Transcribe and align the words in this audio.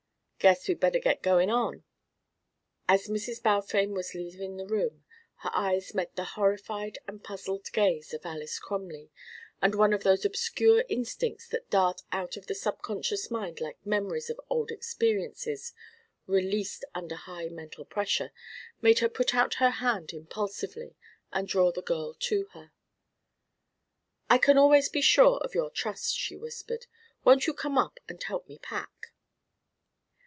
Guess 0.43 0.67
we'd 0.67 0.79
better 0.79 0.93
be 0.97 1.01
gettin' 1.21 1.51
on." 1.51 1.83
As 2.89 3.07
Mrs. 3.09 3.43
Balfame 3.43 3.93
was 3.93 4.15
leaving 4.15 4.57
the 4.57 4.65
room, 4.65 5.05
her 5.43 5.51
eyes 5.53 5.93
met 5.93 6.15
the 6.15 6.23
horrified 6.23 6.97
and 7.07 7.23
puzzled 7.23 7.71
gaze 7.73 8.11
of 8.11 8.25
Alys 8.25 8.57
Crumley, 8.57 9.11
and 9.61 9.75
one 9.75 9.93
of 9.93 10.01
those 10.01 10.25
obscure 10.25 10.83
instincts 10.89 11.47
that 11.49 11.69
dart 11.69 12.01
out 12.11 12.37
of 12.37 12.47
the 12.47 12.55
subconscious 12.55 13.29
mind 13.29 13.61
like 13.61 13.85
memories 13.85 14.31
of 14.31 14.41
old 14.49 14.71
experiences 14.71 15.73
released 16.25 16.83
under 16.95 17.13
high 17.17 17.47
mental 17.47 17.85
pressure, 17.85 18.31
made 18.81 18.97
her 18.97 19.09
put 19.09 19.35
out 19.35 19.53
her 19.61 19.69
hand 19.69 20.11
impulsively 20.11 20.95
and 21.31 21.47
draw 21.47 21.71
the 21.71 21.83
girl 21.83 22.15
to 22.17 22.45
her. 22.53 22.71
"I 24.27 24.39
can 24.39 24.57
always 24.57 24.89
be 24.89 25.01
sure 25.01 25.37
of 25.41 25.53
your 25.53 25.69
trust," 25.69 26.15
she 26.17 26.35
whispered. 26.35 26.87
"Won't 27.23 27.45
you 27.45 27.53
come 27.53 27.77
up 27.77 27.99
and 28.09 28.23
help 28.23 28.49
me 28.49 28.57
pack?" 28.57 28.89